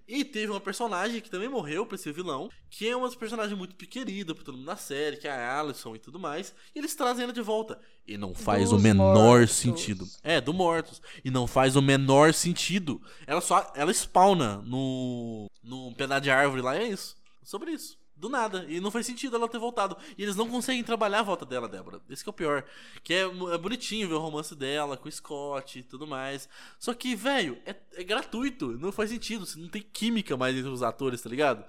[0.07, 3.75] E teve uma personagem que também morreu pra esse vilão, que é uma personagem muito
[3.75, 6.53] querida por todo mundo da série, que é a Alison e tudo mais.
[6.73, 7.79] E eles trazem ela de volta.
[8.07, 9.55] E não faz Dos o menor mortos.
[9.55, 10.05] sentido.
[10.21, 11.01] É, do Mortos.
[11.23, 13.01] E não faz o menor sentido.
[13.25, 13.71] Ela só.
[13.75, 15.49] Ela spawna no.
[15.63, 17.15] num pedaço de árvore lá, é isso.
[17.43, 17.97] Sobre isso.
[18.25, 18.65] Do nada.
[18.67, 19.95] E não faz sentido ela ter voltado.
[20.17, 22.01] E eles não conseguem trabalhar a volta dela, Débora.
[22.09, 22.65] Esse que é o pior.
[23.03, 26.49] Que é, é bonitinho ver o romance dela com o Scott e tudo mais.
[26.79, 28.79] Só que, velho, é, é, gratuito.
[28.79, 29.45] Não faz sentido.
[29.45, 31.63] Você não tem química mais entre os atores, tá ligado?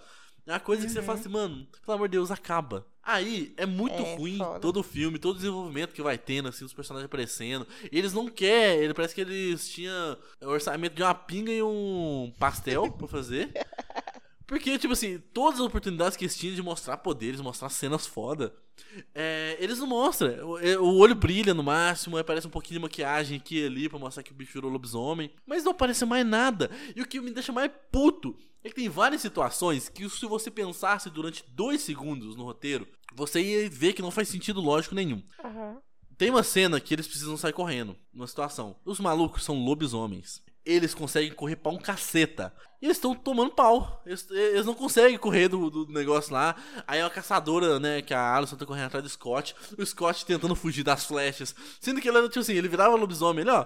[0.46, 0.88] É uma coisa uhum.
[0.88, 1.20] que você fala uhum.
[1.20, 2.86] assim, mano, pelo amor de Deus, acaba.
[3.02, 4.58] Aí é muito é, ruim foda.
[4.58, 7.66] todo o filme, todo o desenvolvimento que vai tendo, assim, os personagens aparecendo.
[7.92, 12.90] Eles não querem, ele parece que eles tinham orçamento de uma pinga e um pastel
[12.92, 13.52] pra fazer.
[14.46, 18.54] Porque, tipo assim, todas as oportunidades que eles tinham de mostrar poderes, mostrar cenas foda,
[19.12, 20.50] é, eles não mostram.
[20.50, 23.88] O, é, o, olho brilha no máximo, aparece um pouquinho de maquiagem aqui e ali
[23.88, 25.32] pra mostrar que o bicho virou lobisomem.
[25.44, 26.70] Mas não aparece mais nada.
[26.94, 30.48] E o que me deixa mais puto é que tem várias situações que, se você
[30.48, 35.22] pensasse durante dois segundos no roteiro, você ia ver que não faz sentido lógico nenhum.
[35.42, 35.80] Uhum.
[36.16, 38.76] Tem uma cena que eles precisam sair correndo, numa situação.
[38.84, 42.52] Os malucos são lobisomens eles conseguem correr pra um caceta.
[42.82, 44.02] E eles estão tomando pau.
[44.04, 46.56] Eles, eles, não conseguem correr do, do, negócio lá.
[46.86, 49.54] Aí a caçadora, né, que a Alison tá correndo atrás do Scott.
[49.78, 51.54] O Scott tentando fugir das flechas.
[51.80, 53.64] Sendo que ele era, tipo assim, ele virava lobisomem, ele, ó.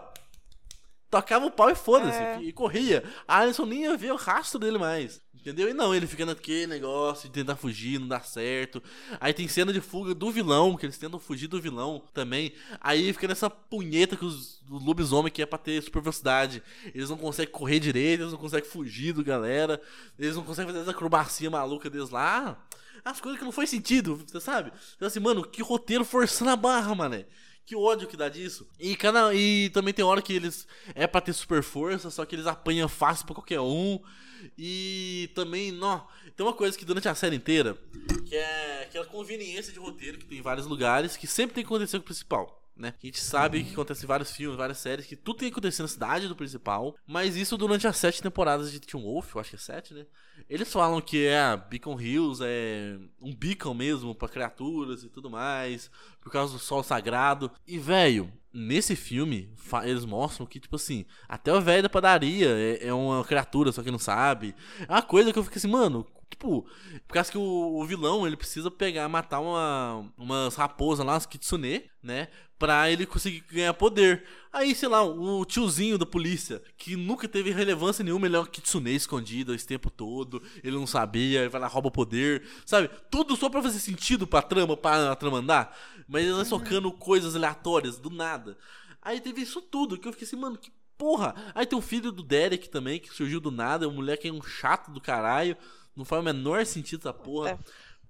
[1.11, 2.19] Tocava o pau e foda-se.
[2.19, 2.41] É.
[2.41, 3.03] E corria.
[3.27, 5.21] A Alison nem ia ver o rastro dele mais.
[5.41, 5.71] Entendeu?
[5.71, 8.83] E não, ele fica naquele negócio de tentar fugir, não dá certo.
[9.19, 12.53] Aí tem cena de fuga do vilão, que eles tentam fugir do vilão também.
[12.79, 16.63] Aí fica nessa punheta que os lobisomem que é pra ter super velocidade.
[16.95, 19.81] Eles não conseguem correr direito, eles não conseguem fugir do galera.
[20.19, 22.63] Eles não conseguem fazer essa acrobacia maluca deles lá.
[23.03, 24.71] As coisas que não faz sentido, você sabe?
[24.95, 27.25] Então assim, mano, que roteiro forçando a barra, mané.
[27.67, 28.69] Que ódio que dá disso.
[28.79, 30.67] E, cada, e também tem hora que eles.
[30.95, 34.01] É pra ter super força, só que eles apanham fácil pra qualquer um.
[34.57, 37.77] E também, não, tem uma coisa que durante a série inteira,
[38.27, 41.69] que é aquela conveniência de roteiro que tem em vários lugares, que sempre tem que
[41.69, 42.60] acontecer com o principal.
[42.77, 42.95] Né?
[43.03, 45.83] A gente sabe que acontece em vários filmes, várias séries, que tudo tem que acontecer
[45.83, 46.97] na cidade do principal.
[47.07, 50.07] Mas isso durante as sete temporadas de Teen Wolf, eu acho que é sete, né?
[50.49, 55.91] Eles falam que é Beacon Hills, é um beacon mesmo para criaturas e tudo mais,
[56.21, 57.51] por causa do sol sagrado.
[57.67, 59.55] E, velho, nesse filme,
[59.85, 63.83] eles mostram que, tipo assim, até o velho da padaria é, é, uma criatura, só
[63.83, 64.55] que não sabe.
[64.89, 66.63] É uma coisa que eu fico assim, mano, tipo,
[67.07, 71.27] por causa que o, o vilão, ele precisa pegar, matar uma, umas raposas lá, umas
[71.27, 72.29] kitsune, né?
[72.61, 74.23] pra ele conseguir ganhar poder.
[74.53, 78.45] Aí, sei lá, o tiozinho da polícia, que nunca teve relevância nenhuma, ele é um
[78.45, 82.91] kitsune escondido esse tempo todo, ele não sabia, ele vai lá, rouba o poder, sabe?
[83.11, 85.75] Tudo só pra fazer sentido pra trama, pra a trama andar,
[86.07, 88.59] mas ele vai socando coisas aleatórias, do nada.
[89.01, 91.35] Aí teve isso tudo, que eu fiquei assim, mano, que porra!
[91.55, 94.33] Aí tem o filho do Derek também, que surgiu do nada, é um moleque é
[94.33, 95.57] um chato do caralho,
[96.01, 97.59] não faz o menor sentido essa porra.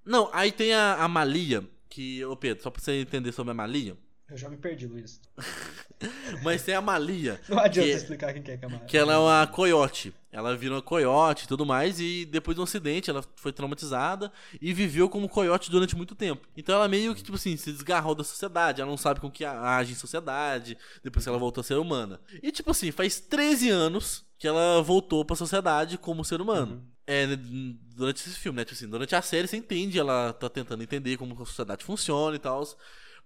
[0.05, 3.55] Não, aí tem a, a Malia, que, ô Pedro, só pra você entender sobre a
[3.55, 3.97] Malia,
[4.31, 5.21] eu já me perdi, Luiz.
[6.45, 7.41] Mas tem a Malia.
[7.49, 8.87] Não adianta que, explicar quem que é a Malia.
[8.87, 10.15] Que ela é uma coiote.
[10.31, 11.99] Ela vira uma coiote e tudo mais.
[11.99, 16.47] E depois do acidente, ela foi traumatizada e viveu como coiote durante muito tempo.
[16.57, 18.81] Então ela meio que, tipo assim, se desgarrou da sociedade.
[18.81, 20.79] Ela não sabe com que age em sociedade.
[21.03, 22.21] Depois que ela voltou a ser humana.
[22.41, 26.75] E, tipo assim, faz 13 anos que ela voltou pra sociedade como ser humano.
[26.75, 26.90] Uhum.
[27.13, 27.27] É,
[27.97, 28.65] durante esse filme, né?
[28.65, 32.37] Tipo assim, durante a série você entende, ela tá tentando entender como a sociedade funciona
[32.37, 32.63] e tal.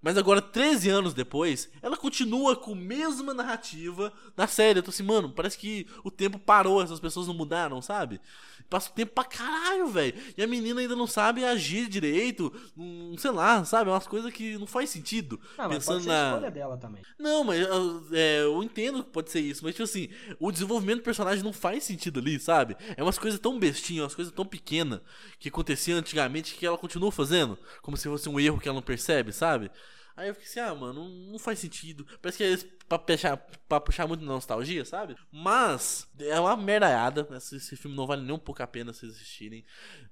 [0.00, 4.78] Mas agora, 13 anos depois, ela continua com a mesma narrativa da série.
[4.78, 8.22] Eu tô assim, mano, parece que o tempo parou, essas pessoas não mudaram, sabe?
[8.68, 10.14] Passa o tempo pra caralho, velho.
[10.36, 12.52] E a menina ainda não sabe agir direito.
[12.76, 13.90] Não, sei lá, sabe?
[13.90, 15.40] É umas coisas que não faz sentido.
[15.56, 17.02] Ah, pensando na escolha dela também.
[17.18, 17.66] Não, mas
[18.12, 19.62] é, eu entendo que pode ser isso.
[19.64, 20.08] Mas, tipo assim,
[20.40, 22.76] o desenvolvimento do personagem não faz sentido ali, sabe?
[22.96, 25.00] É umas coisas tão bestinhas, umas coisas tão pequenas
[25.38, 27.58] que aconteciam antigamente que ela continua fazendo.
[27.82, 29.70] Como se fosse um erro que ela não percebe, sabe?
[30.16, 32.06] Aí eu fiquei assim, ah, mano, não, faz sentido.
[32.22, 33.36] Parece que é pra puxar,
[33.68, 35.16] pra puxar muito nostalgia, sabe?
[35.30, 37.26] Mas é uma merdaiada.
[37.32, 39.64] Esse, esse filme não vale nem um pouco a pena vocês assistirem.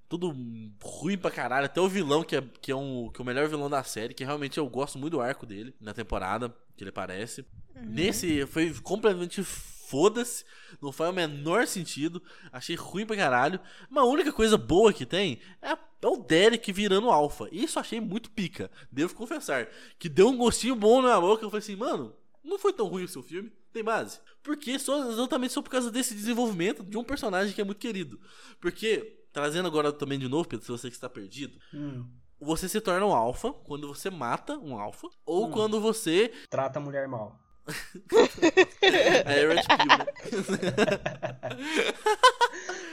[0.08, 0.34] Tudo
[0.82, 1.66] ruim pra caralho.
[1.66, 4.12] Até o vilão, que é, que é, um, que é o melhor vilão da série,
[4.12, 7.46] que realmente eu gosto muito do arco dele na temporada, que ele aparece.
[7.76, 7.84] Uhum.
[7.84, 10.44] Nesse foi completamente foda-se,
[10.80, 13.60] não faz o menor sentido, achei ruim pra caralho.
[13.90, 17.48] Uma única coisa boa que tem é, é o Derek virando alfa.
[17.52, 19.68] Isso achei muito pica, devo confessar.
[19.98, 21.44] Que deu um gostinho bom na boca.
[21.44, 22.12] Eu falei assim, mano,
[22.42, 24.18] não foi tão ruim o seu filme, tem base.
[24.42, 28.20] Porque só, exatamente só por causa desse desenvolvimento de um personagem que é muito querido.
[28.60, 31.56] Porque, trazendo agora também de novo, Pedro, se você que está perdido.
[31.72, 32.04] Hum.
[32.40, 35.50] Você se torna um alfa quando você mata um alfa, ou hum.
[35.52, 36.32] quando você.
[36.50, 37.38] Trata a mulher mal.
[38.82, 40.06] é Red Pill, né?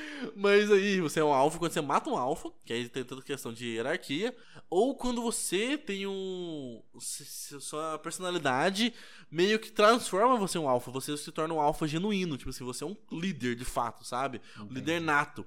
[0.35, 3.21] Mas aí você é um alfa quando você mata um alfa, que aí tem toda
[3.21, 4.35] questão de hierarquia,
[4.69, 6.81] ou quando você tem um.
[6.99, 8.93] Sua personalidade
[9.31, 12.63] meio que transforma você em um alfa, você se torna um alfa genuíno, tipo assim,
[12.63, 14.41] você é um líder de fato, sabe?
[14.59, 15.45] Um líder nato.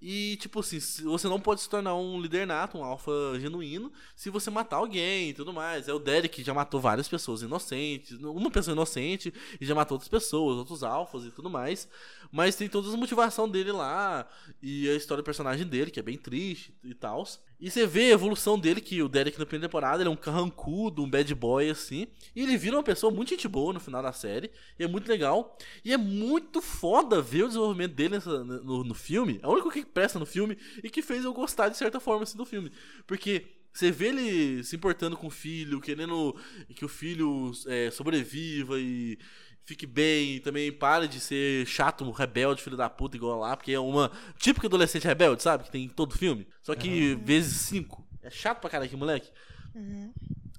[0.00, 4.30] E, tipo assim, você não pode se tornar um líder nato, um alfa genuíno, se
[4.30, 5.88] você matar alguém e tudo mais.
[5.88, 9.96] É o Derek que já matou várias pessoas inocentes, uma pessoa inocente e já matou
[9.96, 11.88] outras pessoas, outros alfas e tudo mais.
[12.30, 14.26] Mas tem toda a motivação dele lá
[14.62, 17.24] e a história do personagem dele, que é bem triste e tal.
[17.58, 20.16] E você vê a evolução dele, que o Derek na primeira temporada ele é um
[20.16, 22.06] carrancudo, um bad boy assim.
[22.34, 24.50] E ele vira uma pessoa muito gente boa no final da série.
[24.78, 25.56] E é muito legal.
[25.84, 29.40] E é muito foda ver o desenvolvimento dele nessa, no, no filme.
[29.42, 32.24] É o único que presta no filme e que fez eu gostar de certa forma
[32.24, 32.70] assim, do filme.
[33.06, 36.34] Porque você vê ele se importando com o filho, querendo
[36.74, 39.18] que o filho é, sobreviva e
[39.66, 43.80] fique bem, também pare de ser chato, rebelde, filho da puta, igual lá, porque é
[43.80, 45.64] uma típica adolescente rebelde, sabe?
[45.64, 46.46] Que tem em todo filme.
[46.62, 47.24] Só que uhum.
[47.24, 48.06] vezes cinco.
[48.22, 49.28] É chato pra caralho que moleque.
[49.74, 50.12] Uhum.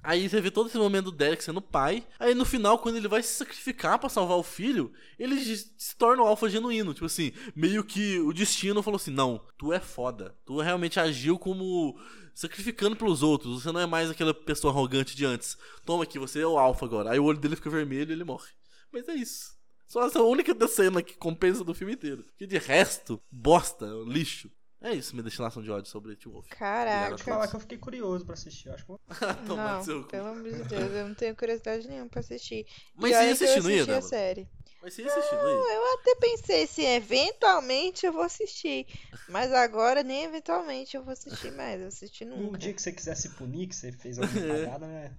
[0.03, 2.05] Aí você vê todo esse momento do Derek sendo pai.
[2.19, 6.23] Aí no final, quando ele vai se sacrificar para salvar o filho, ele se torna
[6.23, 6.93] um alfa genuíno.
[6.93, 10.35] Tipo assim, meio que o destino falou assim: não, tu é foda.
[10.45, 11.99] Tu realmente agiu como
[12.33, 13.63] sacrificando pelos outros.
[13.63, 15.57] Você não é mais aquela pessoa arrogante de antes.
[15.85, 17.11] Toma aqui, você é o alfa agora.
[17.11, 18.47] Aí o olho dele fica vermelho e ele morre.
[18.91, 19.58] Mas é isso.
[19.88, 22.26] Só essa única cena que compensa do filme inteiro.
[22.38, 24.52] Que de resto, bosta, lixo.
[24.80, 26.47] É isso, minha destilação de ódio sobre Teen Wolf.
[26.50, 27.10] Caraca.
[27.10, 28.69] Vou falar que eu fiquei curioso pra assistir.
[28.69, 29.02] Acho que vou...
[29.47, 32.65] não, seu pelo amor de Deus, eu não tenho curiosidade nenhuma pra assistir.
[32.95, 34.47] Mas você ia assistir, não ia, a série.
[34.82, 35.73] Mas você ia assistir, não ia?
[35.73, 38.86] Eu até pensei se eventualmente eu vou assistir.
[39.30, 41.73] Mas agora nem eventualmente eu vou assistir mais.
[41.73, 42.56] Eu vou assistir nunca.
[42.56, 45.17] Um dia que você quiser se punir, que você fez alguma cagada, né?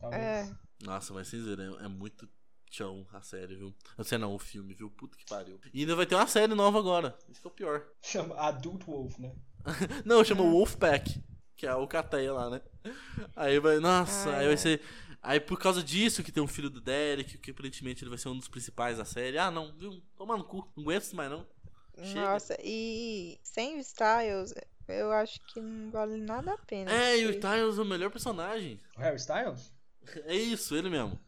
[0.00, 0.22] Talvez.
[0.22, 0.50] É.
[0.82, 2.28] Nossa, mas dizer, é, é muito
[2.70, 3.74] chão a série, viu?
[3.96, 4.90] Não sei não, o filme, viu?
[4.90, 5.60] Puta que pariu.
[5.72, 7.16] E ainda vai ter uma série nova agora.
[7.28, 7.86] Isso que é o pior.
[8.02, 9.34] Chama Adult Wolf, né?
[10.04, 11.22] não, chama Wolfpack.
[11.56, 12.60] Que é o Cateia lá, né?
[13.34, 13.78] Aí vai.
[13.78, 14.80] Nossa, Ai, aí vai ser.
[15.22, 18.28] Aí por causa disso que tem um filho do Derek, que aparentemente ele vai ser
[18.28, 19.38] um dos principais da série.
[19.38, 20.02] Ah, não, viu?
[20.16, 21.46] Toma no cu, não aguento isso mais não.
[22.02, 22.20] Chega.
[22.20, 24.52] Nossa, e sem o Styles,
[24.86, 26.92] eu acho que não vale nada a pena.
[26.92, 28.78] É, e o Styles é o melhor personagem.
[28.96, 29.72] O Harry Styles?
[30.26, 31.18] É isso, ele mesmo.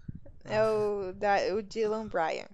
[0.51, 2.49] É o, da, o Dylan Bryan,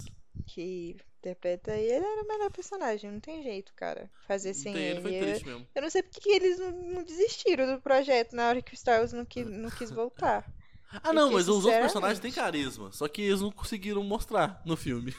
[0.47, 4.75] que interpreta e ele era o melhor personagem, não tem jeito, cara, fazer Não sem
[4.75, 5.67] tem ele, foi triste mesmo.
[5.75, 8.75] eu não sei porque que eles não, não desistiram do projeto na hora que o
[8.75, 10.45] Styles não, qui, não quis voltar.
[11.03, 12.93] Ah, não, Porque, mas os outros personagens têm carisma.
[12.93, 15.13] Só que eles não conseguiram mostrar no filme.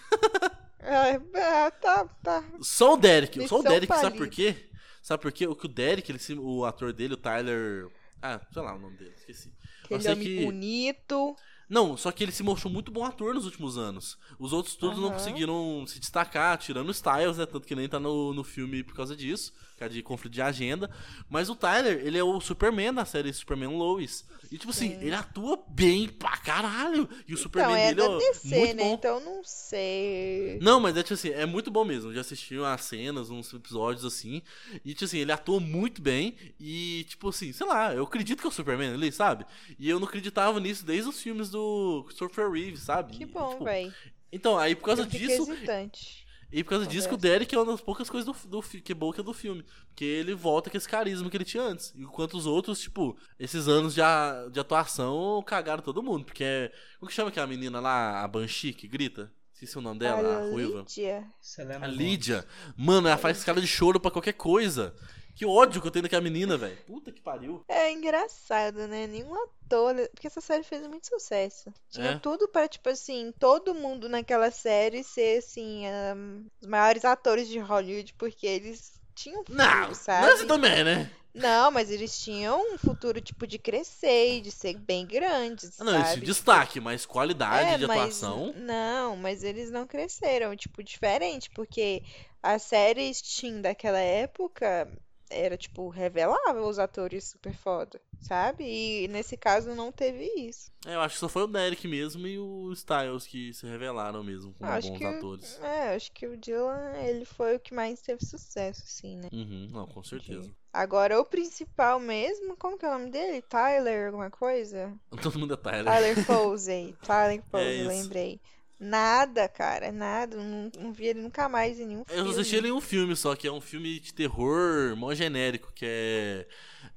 [0.79, 2.43] É, é, tá, tá.
[2.61, 3.39] Só o Derek.
[3.39, 4.69] Eles Só o Derek, sabe por quê?
[5.01, 5.47] Sabe por quê?
[5.47, 7.87] O que o Derek, ele, o ator dele, o Tyler.
[8.21, 9.51] Ah, sei lá o nome dele, esqueci.
[9.83, 11.35] Aquele homem que- bonito.
[11.69, 14.17] Não, só que ele se mostrou muito bom ator nos últimos anos.
[14.37, 15.13] Os outros todos não Aham.
[15.17, 17.45] conseguiram se destacar, tirando o Styles, né?
[17.45, 20.89] Tanto que nem tá no, no filme por causa disso, causa de conflito de agenda.
[21.29, 24.25] Mas o Tyler, ele é o Superman da série Superman Lois.
[24.51, 27.09] E tipo assim, ele atua bem pra caralho.
[27.27, 28.83] E o Superman Então, é dele é DC, muito né?
[28.83, 28.93] bom.
[28.93, 30.59] Então não sei.
[30.61, 32.13] Não, mas é tipo assim, é muito bom mesmo.
[32.13, 34.41] Já assisti as cenas, uns episódios assim.
[34.83, 36.35] E tipo assim, ele atua muito bem.
[36.59, 39.45] E tipo assim, sei lá, eu acredito que é o Superman ali, sabe?
[39.79, 43.13] E eu não acreditava nisso desde os filmes do Christopher Reeve, sabe?
[43.17, 43.91] Que E, bom, tipo, véi.
[44.31, 45.51] Então, aí por causa disso.
[45.51, 46.24] hesitante.
[46.57, 48.91] E por causa disso que o Derek é uma das poucas coisas do, do que
[48.91, 49.63] é boa que é do filme.
[49.87, 51.93] Porque ele volta com esse carisma que ele tinha antes.
[51.95, 56.23] Enquanto os outros, tipo, esses anos de, a- de atuação cagaram todo mundo.
[56.25, 56.71] Porque é.
[56.99, 59.31] Como que chama aquela menina lá, a Banshee, que grita?
[59.55, 60.79] Esqueci o nome dela, a ruiva.
[60.79, 61.23] Lídia.
[61.39, 61.89] Selena A.
[61.89, 62.45] Lídia.
[62.77, 64.93] Mano, ela faz cara de choro pra qualquer coisa.
[65.33, 66.77] Que ódio que eu tenho daquela menina, velho.
[66.85, 67.63] Puta que pariu.
[67.67, 69.07] É engraçado, né?
[69.07, 69.95] Nenhum ator.
[70.13, 71.73] Porque essa série fez muito sucesso.
[71.89, 72.19] Tinha É.
[72.19, 77.59] tudo pra, tipo assim, todo mundo naquela série ser, assim, ahn, os maiores atores de
[77.59, 80.21] Hollywood, porque eles tinham futuro, Não, sabe?
[80.25, 81.11] não é assim também, né?
[81.35, 85.83] Não, mas eles tinham um futuro, tipo, de crescer e de ser bem grandes, Ah,
[85.83, 88.53] Não, isso destaque, mas qualidade É, de mas atuação.
[88.57, 92.01] não, mas eles não cresceram, tipo, diferente, porque
[92.41, 94.87] as séries teen daquela época
[95.29, 98.63] era, tipo, revelava os atores super foda, sabe?
[98.63, 100.71] E nesse caso não teve isso.
[100.85, 104.23] É, eu acho que só foi o Derek mesmo e o Styles que se revelaram
[104.23, 105.59] mesmo como Acho bons que, atores.
[105.61, 109.29] é, acho que o Dylan, ele foi o que mais teve sucesso, assim, né?
[109.33, 110.49] Uhum, não, com certeza.
[110.75, 113.41] Agora, o principal mesmo, como que é o nome dele?
[113.43, 114.93] Tyler, alguma coisa?
[115.21, 115.85] Todo mundo é Tyler.
[115.85, 116.95] Tyler Posey.
[117.01, 117.87] Tyler Posey, isso.
[117.87, 118.41] lembrei.
[118.77, 120.35] Nada, cara, nada.
[120.35, 122.29] Não, não vi ele nunca mais em nenhum Eu filme.
[122.31, 125.85] assisti ele em um filme só, que é um filme de terror mó genérico, que
[125.87, 126.47] é.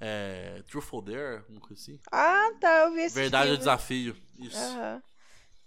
[0.00, 2.00] é Truth or Dare, uma coisa assim.
[2.10, 3.58] Ah, tá, eu vi esse Verdade filme.
[3.58, 4.16] desafio.
[4.40, 4.56] Isso.
[4.58, 5.02] Aham.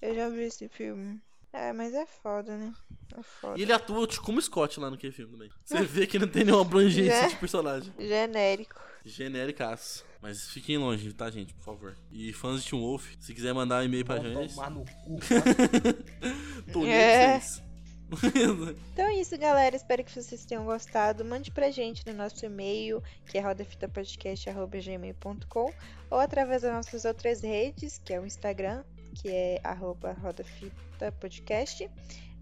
[0.02, 1.22] Eu já vi esse filme.
[1.54, 2.74] É, mas é foda, né?
[3.18, 3.60] É foda.
[3.60, 5.50] E ele atua tipo, como Scott lá naquele filme também.
[5.66, 7.92] Você vê que não tem nenhuma abrangência de personagem.
[8.00, 8.80] Genérico.
[9.04, 10.06] Genéricaço.
[10.22, 11.98] Mas fiquem longe, tá, gente, por favor.
[12.12, 15.20] E fãs de Team Wolf, se quiser mandar um e-mail pra gente, tomar no cu.
[16.72, 17.40] tô É.
[17.40, 17.64] vocês.
[18.92, 19.74] Então é isso, galera.
[19.76, 21.24] Espero que vocês tenham gostado.
[21.24, 25.74] Mande pra gente no nosso e-mail, que é rodafitapodcast.gmail.com
[26.10, 31.90] ou através das nossas outras redes, que é o Instagram, que é arroba rodafitapodcast,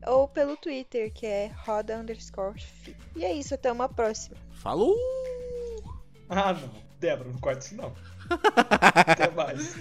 [0.05, 3.05] ou pelo Twitter, que é roda underscore fita.
[3.15, 4.37] E é isso, até uma próxima.
[4.51, 4.95] Falou!
[6.29, 6.89] Ah, não.
[6.99, 7.93] Débora, não corta isso não.
[9.07, 9.75] Até mais.